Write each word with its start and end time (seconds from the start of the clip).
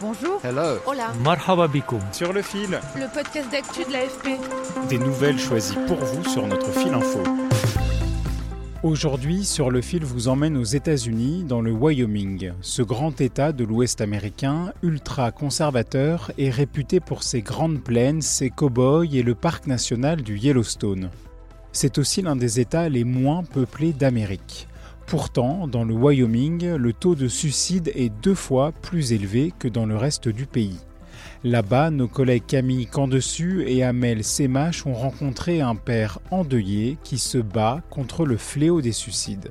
Bonjour. 0.00 0.40
Hello. 0.42 0.78
Hola. 0.86 1.12
Marhaba 1.22 1.68
bikoum. 1.68 2.00
Sur 2.12 2.32
le 2.32 2.42
fil, 2.42 2.80
Le 2.96 3.12
podcast 3.12 3.50
d'actu 3.50 3.84
de 3.84 3.92
l'AFP. 3.92 4.38
des 4.88 4.98
nouvelles 4.98 5.38
choisies 5.38 5.76
pour 5.86 5.98
vous 5.98 6.24
sur 6.28 6.46
notre 6.46 6.70
fil 6.72 6.92
info. 6.94 7.22
Aujourd'hui, 8.82 9.44
sur 9.44 9.70
le 9.70 9.82
fil 9.82 10.04
vous 10.04 10.28
emmène 10.28 10.56
aux 10.56 10.64
États-Unis, 10.64 11.44
dans 11.44 11.60
le 11.60 11.70
Wyoming. 11.72 12.52
Ce 12.62 12.80
grand 12.80 13.20
État 13.20 13.52
de 13.52 13.64
l'Ouest 13.64 14.00
américain, 14.00 14.72
ultra 14.82 15.32
conservateur, 15.32 16.32
est 16.38 16.48
réputé 16.48 16.98
pour 17.00 17.22
ses 17.22 17.42
grandes 17.42 17.82
plaines, 17.82 18.22
ses 18.22 18.48
cow-boys 18.48 19.04
et 19.12 19.22
le 19.22 19.34
parc 19.34 19.66
national 19.66 20.22
du 20.22 20.38
Yellowstone. 20.38 21.10
C'est 21.72 21.98
aussi 21.98 22.22
l'un 22.22 22.36
des 22.36 22.58
États 22.58 22.88
les 22.88 23.04
moins 23.04 23.44
peuplés 23.44 23.92
d'Amérique. 23.92 24.66
Pourtant, 25.10 25.66
dans 25.66 25.82
le 25.82 25.92
Wyoming, 25.92 26.76
le 26.76 26.92
taux 26.92 27.16
de 27.16 27.26
suicide 27.26 27.90
est 27.96 28.10
deux 28.22 28.36
fois 28.36 28.70
plus 28.70 29.12
élevé 29.12 29.52
que 29.58 29.66
dans 29.66 29.84
le 29.84 29.96
reste 29.96 30.28
du 30.28 30.46
pays. 30.46 30.78
Là-bas, 31.42 31.90
nos 31.90 32.06
collègues 32.06 32.46
Camille 32.46 32.86
Candessus 32.86 33.64
et 33.66 33.82
Amel 33.82 34.22
Semache 34.22 34.86
ont 34.86 34.94
rencontré 34.94 35.62
un 35.62 35.74
père 35.74 36.20
endeuillé 36.30 36.96
qui 37.02 37.18
se 37.18 37.38
bat 37.38 37.82
contre 37.90 38.24
le 38.24 38.36
fléau 38.36 38.80
des 38.80 38.92
suicides. 38.92 39.50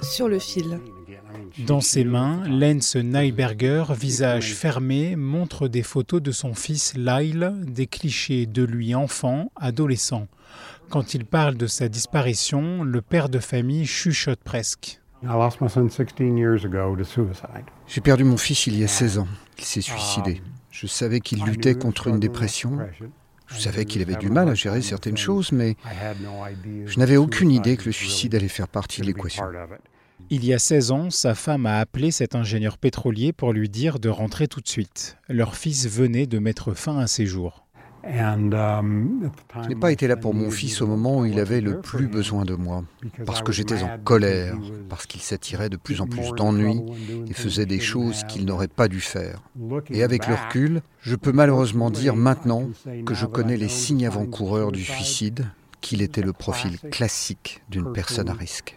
Sur 0.00 0.26
le 0.26 0.38
fil. 0.38 0.80
Dans 1.66 1.82
ses 1.82 2.04
mains, 2.04 2.42
Lance 2.48 2.96
Nyberger, 2.96 3.84
visage 3.90 4.54
fermé, 4.54 5.14
montre 5.14 5.68
des 5.68 5.82
photos 5.82 6.22
de 6.22 6.32
son 6.32 6.54
fils 6.54 6.94
Lyle, 6.96 7.52
des 7.66 7.86
clichés 7.86 8.46
de 8.46 8.62
lui 8.62 8.94
enfant, 8.94 9.52
adolescent. 9.56 10.26
Quand 10.90 11.14
il 11.14 11.24
parle 11.24 11.54
de 11.54 11.68
sa 11.68 11.88
disparition, 11.88 12.82
le 12.82 13.00
père 13.00 13.28
de 13.28 13.38
famille 13.38 13.86
chuchote 13.86 14.40
presque. 14.42 15.00
I 15.22 15.26
lost 15.26 15.60
my 15.60 15.70
son 15.70 15.88
16 15.88 16.36
years 16.36 16.64
ago 16.64 16.96
to 16.96 17.04
suicide. 17.04 17.64
J'ai 17.86 18.00
perdu 18.00 18.24
mon 18.24 18.36
fils 18.36 18.66
il 18.66 18.76
y 18.76 18.82
a 18.82 18.88
16 18.88 19.18
ans. 19.18 19.28
Il 19.58 19.64
s'est 19.64 19.82
suicidé. 19.82 20.42
Je 20.72 20.88
savais 20.88 21.20
qu'il 21.20 21.44
luttait 21.44 21.76
contre 21.76 22.08
une 22.08 22.18
dépression. 22.18 22.76
Je 23.46 23.60
savais 23.60 23.84
qu'il 23.84 24.02
avait 24.02 24.16
du 24.16 24.30
mal 24.30 24.48
à 24.48 24.54
gérer 24.54 24.82
certaines 24.82 25.16
choses, 25.16 25.52
mais 25.52 25.76
je 26.86 26.98
n'avais 26.98 27.16
aucune 27.16 27.52
idée 27.52 27.76
que 27.76 27.84
le 27.84 27.92
suicide 27.92 28.34
allait 28.34 28.48
faire 28.48 28.68
partie 28.68 29.00
de 29.00 29.06
l'équation. 29.06 29.44
Il 30.28 30.44
y 30.44 30.52
a 30.52 30.58
16 30.58 30.90
ans, 30.90 31.10
sa 31.10 31.36
femme 31.36 31.66
a 31.66 31.78
appelé 31.78 32.10
cet 32.10 32.34
ingénieur 32.34 32.78
pétrolier 32.78 33.32
pour 33.32 33.52
lui 33.52 33.68
dire 33.68 34.00
de 34.00 34.08
rentrer 34.08 34.48
tout 34.48 34.60
de 34.60 34.68
suite. 34.68 35.18
Leur 35.28 35.54
fils 35.54 35.86
venait 35.86 36.26
de 36.26 36.38
mettre 36.40 36.74
fin 36.74 36.98
à 36.98 37.06
ses 37.06 37.26
jours. 37.26 37.66
Je 38.02 39.68
n'ai 39.68 39.74
pas 39.74 39.92
été 39.92 40.06
là 40.06 40.16
pour 40.16 40.34
mon 40.34 40.50
fils 40.50 40.80
au 40.80 40.86
moment 40.86 41.18
où 41.18 41.26
il 41.26 41.38
avait 41.38 41.60
le 41.60 41.80
plus 41.80 42.06
besoin 42.06 42.44
de 42.44 42.54
moi, 42.54 42.84
parce 43.26 43.42
que 43.42 43.52
j'étais 43.52 43.82
en 43.82 43.98
colère, 43.98 44.56
parce 44.88 45.06
qu'il 45.06 45.20
s'attirait 45.20 45.68
de 45.68 45.76
plus 45.76 46.00
en 46.00 46.06
plus 46.06 46.30
d'ennuis 46.36 46.80
et 47.28 47.34
faisait 47.34 47.66
des 47.66 47.80
choses 47.80 48.24
qu'il 48.28 48.44
n'aurait 48.46 48.68
pas 48.68 48.88
dû 48.88 49.00
faire. 49.00 49.42
Et 49.90 50.02
avec 50.02 50.26
le 50.26 50.34
recul, 50.34 50.82
je 51.00 51.16
peux 51.16 51.32
malheureusement 51.32 51.90
dire 51.90 52.16
maintenant 52.16 52.68
que 53.04 53.14
je 53.14 53.26
connais 53.26 53.56
les 53.56 53.68
signes 53.68 54.06
avant-coureurs 54.06 54.72
du 54.72 54.82
suicide, 54.82 55.46
qu'il 55.80 56.02
était 56.02 56.22
le 56.22 56.32
profil 56.32 56.78
classique 56.90 57.62
d'une 57.70 57.92
personne 57.92 58.28
à 58.28 58.34
risque. 58.34 58.76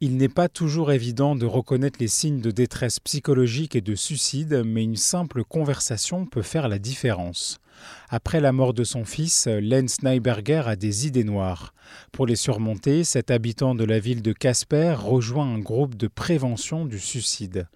Il 0.00 0.16
n'est 0.16 0.28
pas 0.28 0.48
toujours 0.48 0.92
évident 0.92 1.34
de 1.34 1.44
reconnaître 1.44 1.98
les 1.98 2.06
signes 2.06 2.40
de 2.40 2.52
détresse 2.52 3.00
psychologique 3.00 3.74
et 3.74 3.80
de 3.80 3.96
suicide, 3.96 4.62
mais 4.64 4.84
une 4.84 4.94
simple 4.94 5.42
conversation 5.42 6.24
peut 6.24 6.42
faire 6.42 6.68
la 6.68 6.78
différence. 6.78 7.58
Après 8.08 8.40
la 8.40 8.52
mort 8.52 8.74
de 8.74 8.84
son 8.84 9.04
fils, 9.04 9.48
Lance 9.48 10.04
Nyberger 10.04 10.62
a 10.66 10.76
des 10.76 11.08
idées 11.08 11.24
noires. 11.24 11.74
Pour 12.12 12.26
les 12.26 12.36
surmonter, 12.36 13.02
cet 13.02 13.32
habitant 13.32 13.74
de 13.74 13.82
la 13.82 13.98
ville 13.98 14.22
de 14.22 14.32
Casper 14.32 14.94
rejoint 14.96 15.52
un 15.52 15.58
groupe 15.58 15.96
de 15.96 16.06
prévention 16.06 16.84
du 16.86 17.00
suicide. 17.00 17.66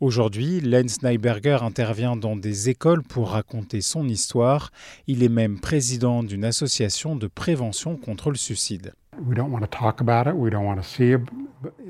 Aujourd'hui, 0.00 0.60
Lance 0.60 1.04
Nyberger 1.04 1.58
intervient 1.62 2.16
dans 2.16 2.34
des 2.34 2.70
écoles 2.70 3.04
pour 3.04 3.30
raconter 3.30 3.82
son 3.82 4.08
histoire. 4.08 4.72
Il 5.06 5.22
est 5.22 5.28
même 5.28 5.60
président 5.60 6.24
d'une 6.24 6.44
association 6.44 7.14
de 7.14 7.28
prévention 7.28 7.96
contre 7.96 8.30
le 8.30 8.36
suicide. 8.36 8.94
We 9.24 9.36
don't 9.36 9.52
want 9.52 9.60
to 9.60 9.66
talk 9.68 10.00
about 10.00 10.28
it. 10.28 10.34
We 10.34 10.50
don't 10.50 10.66
want 10.66 10.76
to 10.76 10.82
see. 10.82 11.14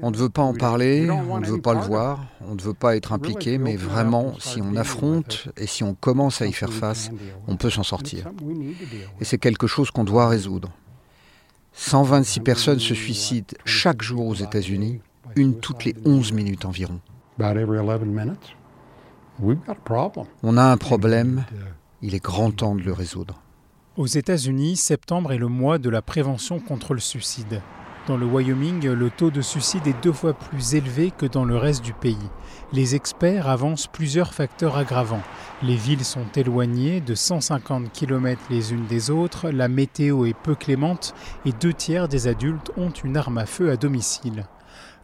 On 0.03 0.11
ne 0.11 0.17
veut 0.17 0.29
pas 0.31 0.43
en 0.43 0.55
parler, 0.55 1.11
on 1.11 1.41
ne 1.41 1.47
veut 1.47 1.61
pas 1.61 1.75
le 1.75 1.81
voir, 1.81 2.25
on 2.41 2.55
ne 2.55 2.61
veut 2.61 2.75
pas 2.75 2.97
être 2.97 3.13
impliqué, 3.13 3.59
mais 3.59 3.77
vraiment, 3.77 4.35
si 4.39 4.63
on 4.63 4.77
affronte 4.77 5.49
et 5.57 5.67
si 5.67 5.85
on 5.85 5.95
commence 5.95 6.41
à 6.41 6.47
y 6.47 6.53
faire 6.53 6.73
face, 6.73 7.11
on 7.47 7.57
peut 7.57 7.71
s'en 7.71 7.83
sortir. 7.83 8.31
Et 9.21 9.25
c'est 9.25 9.39
quelque 9.39 9.67
chose 9.67 9.91
qu'on 9.91 10.05
doit 10.05 10.29
résoudre. 10.29 10.71
126 11.75 12.41
personnes 12.41 12.81
se 12.81 12.95
suicident 12.95 13.55
chaque 13.65 14.03
jour 14.03 14.27
aux 14.27 14.35
États-Unis, 14.35 15.01
une 15.37 15.59
toutes 15.61 15.85
les 15.85 15.95
11 16.05 16.33
minutes 16.33 16.65
environ. 16.65 17.01
About 17.39 17.59
every 17.59 17.79
11 17.79 18.05
minutes. 18.05 18.57
We've 19.39 19.59
got 19.65 19.73
a 19.73 19.75
problem. 19.75 20.27
On 20.43 20.57
a 20.57 20.65
un 20.65 20.77
problème, 20.77 21.45
il 22.03 22.15
est 22.15 22.23
grand 22.23 22.51
temps 22.51 22.75
de 22.75 22.83
le 22.83 22.93
résoudre. 22.93 23.41
Aux 23.97 24.07
États-Unis, 24.07 24.77
septembre 24.77 25.33
est 25.33 25.39
le 25.39 25.47
mois 25.47 25.79
de 25.79 25.91
la 25.91 26.03
prévention 26.03 26.59
contre 26.59 26.95
le 26.95 27.01
suicide. 27.01 27.63
Dans 28.09 28.17
le 28.17 28.25
Wyoming, 28.25 28.87
le 28.87 29.11
taux 29.11 29.31
de 29.31 29.43
suicide 29.43 29.87
est 29.87 30.03
deux 30.03 30.15
fois 30.15 30.33
plus 30.33 30.75
élevé 30.75 31.11
que 31.11 31.27
dans 31.27 31.45
le 31.45 31.59
reste 31.59 31.85
du 31.85 31.93
pays. 31.93 32.17
Les 32.73 32.95
experts 32.95 33.47
avancent 33.47 33.87
plusieurs 33.87 34.33
facteurs 34.33 34.79
aggravants. 34.79 35.23
Les 35.63 35.77
villes 35.77 36.07
sont 36.07 36.25
éloignées 36.35 37.03
de 37.03 37.15
150 37.15 37.93
km 37.93 38.41
les 38.49 38.73
unes 38.73 38.87
des 38.87 39.11
autres, 39.11 39.51
la 39.51 39.69
météo 39.69 40.25
est 40.25 40.33
peu 40.33 40.55
clémente 40.55 41.15
et 41.45 41.53
deux 41.53 41.75
tiers 41.75 42.09
des 42.09 42.29
adultes 42.29 42.73
ont 42.79 42.89
une 42.89 43.19
arme 43.19 43.37
à 43.37 43.45
feu 43.45 43.71
à 43.71 43.77
domicile. 43.77 44.47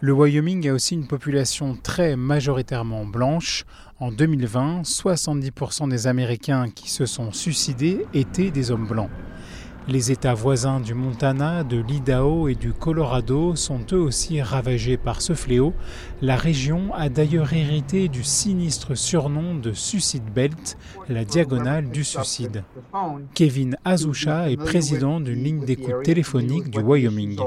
Le 0.01 0.15
Wyoming 0.15 0.67
a 0.71 0.73
aussi 0.73 0.95
une 0.95 1.07
population 1.07 1.77
très 1.83 2.17
majoritairement 2.17 3.05
blanche. 3.05 3.67
En 4.01 4.13
2020, 4.13 4.81
70% 4.81 5.91
des 5.91 6.07
Américains 6.07 6.71
qui 6.71 6.91
se 6.91 7.05
sont 7.05 7.33
suicidés 7.33 8.07
étaient 8.15 8.51
des 8.51 8.71
hommes 8.71 8.87
blancs. 8.87 9.11
Les 9.87 10.11
États 10.11 10.33
voisins 10.33 10.81
du 10.81 10.95
Montana, 10.95 11.63
de 11.63 11.77
l'Idaho 11.77 12.49
et 12.49 12.55
du 12.55 12.73
Colorado 12.73 13.55
sont 13.55 13.81
eux 13.93 14.01
aussi 14.01 14.41
ravagés 14.41 14.97
par 14.97 15.21
ce 15.21 15.35
fléau. 15.35 15.75
La 16.23 16.37
région 16.37 16.95
a 16.95 17.11
d'ailleurs 17.11 17.53
hérité 17.53 18.09
du 18.09 18.25
sinistre 18.25 18.95
surnom 18.95 19.55
de 19.55 19.73
Suicide 19.73 20.25
Belt, 20.35 20.79
la 21.11 21.27
diagonale 21.27 21.91
du 21.91 22.03
suicide. 22.03 22.65
Kevin 23.35 23.77
Azucha 23.85 24.51
est 24.51 24.57
président 24.57 25.21
d'une 25.21 25.45
ligne 25.45 25.65
d'écoute 25.67 26.03
téléphonique 26.03 26.71
du 26.71 26.81
Wyoming. 26.81 27.39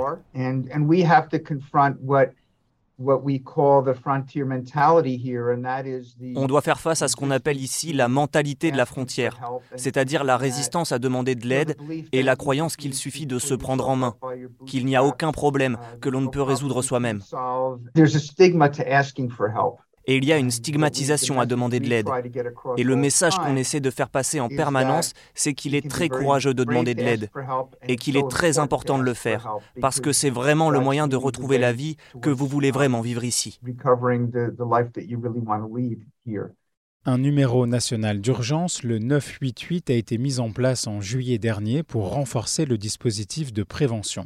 On 6.35 6.47
doit 6.47 6.61
faire 6.61 6.79
face 6.79 7.01
à 7.03 7.07
ce 7.07 7.15
qu'on 7.15 7.29
appelle 7.29 7.57
ici 7.57 7.93
la 7.93 8.07
mentalité 8.07 8.71
de 8.71 8.77
la 8.77 8.85
frontière, 8.85 9.39
c'est-à-dire 9.75 10.23
la 10.23 10.35
résistance 10.37 10.91
à 10.91 10.99
demander 10.99 11.35
de 11.35 11.47
l'aide 11.47 11.77
et 12.11 12.23
la 12.23 12.35
croyance 12.35 12.75
qu'il 12.75 12.93
suffit 12.95 13.27
de 13.27 13.37
se 13.37 13.53
prendre 13.53 13.87
en 13.87 13.95
main, 13.95 14.15
qu'il 14.65 14.85
n'y 14.85 14.95
a 14.95 15.03
aucun 15.03 15.31
problème 15.31 15.77
que 16.01 16.09
l'on 16.09 16.21
ne 16.21 16.27
peut 16.27 16.41
résoudre 16.41 16.81
soi-même. 16.81 17.21
Et 20.07 20.15
il 20.15 20.25
y 20.25 20.31
a 20.31 20.37
une 20.37 20.51
stigmatisation 20.51 21.39
à 21.39 21.45
demander 21.45 21.79
de 21.79 21.87
l'aide. 21.87 22.07
Et 22.77 22.83
le 22.83 22.95
message 22.95 23.35
qu'on 23.35 23.57
essaie 23.57 23.81
de 23.81 23.91
faire 23.91 24.09
passer 24.09 24.39
en 24.39 24.47
permanence, 24.47 25.13
c'est 25.35 25.53
qu'il 25.53 25.75
est 25.75 25.89
très 25.89 26.07
courageux 26.07 26.53
de 26.53 26.63
demander 26.63 26.95
de 26.95 27.03
l'aide 27.03 27.29
et 27.87 27.97
qu'il 27.97 28.15
est 28.15 28.29
très 28.29 28.57
important 28.57 28.97
de 28.97 29.03
le 29.03 29.13
faire, 29.13 29.47
parce 29.81 29.99
que 29.99 30.13
c'est 30.13 30.29
vraiment 30.29 30.69
le 30.69 30.79
moyen 30.79 31.07
de 31.07 31.15
retrouver 31.17 31.57
la 31.57 31.73
vie 31.73 31.97
que 32.21 32.29
vous 32.29 32.47
voulez 32.47 32.71
vraiment 32.71 33.01
vivre 33.01 33.23
ici. 33.23 33.59
Un 37.09 37.17
numéro 37.19 37.67
national 37.67 38.19
d'urgence, 38.19 38.83
le 38.83 38.99
988, 38.99 39.89
a 39.89 39.93
été 39.93 40.17
mis 40.17 40.39
en 40.39 40.51
place 40.51 40.87
en 40.87 40.99
juillet 40.99 41.37
dernier 41.37 41.81
pour 41.83 42.09
renforcer 42.09 42.65
le 42.65 42.77
dispositif 42.77 43.53
de 43.53 43.63
prévention. 43.63 44.25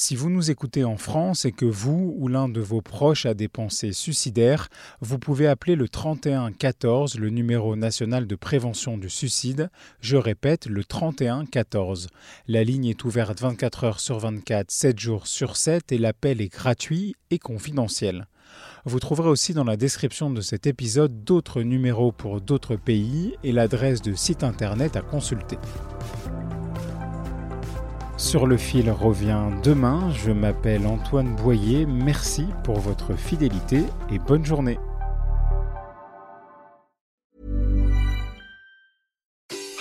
Si 0.00 0.14
vous 0.14 0.30
nous 0.30 0.48
écoutez 0.52 0.84
en 0.84 0.96
France 0.96 1.44
et 1.44 1.50
que 1.50 1.64
vous 1.64 2.14
ou 2.18 2.28
l'un 2.28 2.48
de 2.48 2.60
vos 2.60 2.80
proches 2.80 3.26
a 3.26 3.34
des 3.34 3.48
pensées 3.48 3.92
suicidaires, 3.92 4.68
vous 5.00 5.18
pouvez 5.18 5.48
appeler 5.48 5.74
le 5.74 5.88
31 5.88 6.52
14, 6.52 7.18
le 7.18 7.30
numéro 7.30 7.74
national 7.74 8.28
de 8.28 8.36
prévention 8.36 8.96
du 8.96 9.10
suicide. 9.10 9.70
Je 10.00 10.16
répète, 10.16 10.66
le 10.66 10.84
31 10.84 11.46
14. 11.46 12.06
La 12.46 12.62
ligne 12.62 12.86
est 12.86 13.02
ouverte 13.02 13.40
24 13.40 13.82
heures 13.82 13.98
sur 13.98 14.20
24, 14.20 14.70
7 14.70 15.00
jours 15.00 15.26
sur 15.26 15.56
7 15.56 15.90
et 15.90 15.98
l'appel 15.98 16.40
est 16.40 16.52
gratuit 16.52 17.16
et 17.32 17.40
confidentiel. 17.40 18.28
Vous 18.84 19.00
trouverez 19.00 19.30
aussi 19.30 19.52
dans 19.52 19.64
la 19.64 19.76
description 19.76 20.30
de 20.30 20.42
cet 20.42 20.68
épisode 20.68 21.24
d'autres 21.24 21.62
numéros 21.62 22.12
pour 22.12 22.40
d'autres 22.40 22.76
pays 22.76 23.34
et 23.42 23.50
l'adresse 23.50 24.00
de 24.00 24.14
site 24.14 24.44
internet 24.44 24.94
à 24.94 25.02
consulter. 25.02 25.58
Sur 28.18 28.48
le 28.48 28.56
fil 28.56 28.90
revient 28.90 29.46
demain. 29.62 30.12
Je 30.12 30.32
m'appelle 30.32 30.88
Antoine 30.88 31.36
Boyer. 31.36 31.86
Merci 31.86 32.46
pour 32.64 32.80
votre 32.80 33.14
fidélité 33.14 33.84
et 34.10 34.18
bonne 34.18 34.44
journée. 34.44 34.76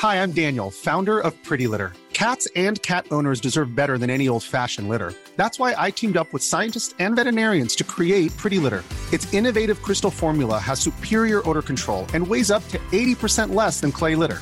Hi, 0.04 0.22
I'm 0.22 0.32
Daniel, 0.32 0.70
founder 0.70 1.20
of 1.20 1.34
Pretty 1.44 1.68
Litter. 1.68 1.94
Cats 2.14 2.48
and 2.56 2.80
cat 2.84 3.08
owners 3.10 3.42
deserve 3.42 3.76
better 3.76 3.98
than 3.98 4.12
any 4.12 4.28
old-fashioned 4.30 4.88
litter. 4.88 5.14
That's 5.36 5.60
why 5.60 5.74
I 5.78 5.90
teamed 5.92 6.18
up 6.18 6.32
with 6.32 6.44
scientists 6.44 6.94
and 7.00 7.16
veterinarians 7.16 7.76
to 7.78 7.84
create 7.84 8.36
Pretty 8.38 8.60
Litter. 8.60 8.84
Its 9.12 9.32
innovative 9.34 9.82
crystal 9.82 10.12
formula 10.12 10.60
has 10.60 10.80
superior 10.80 11.42
odor 11.50 11.64
control 11.64 12.06
and 12.14 12.28
weighs 12.28 12.52
up 12.52 12.68
to 12.70 12.78
80% 12.92 13.56
less 13.56 13.82
than 13.82 13.92
clay 13.92 14.14
litter. 14.16 14.42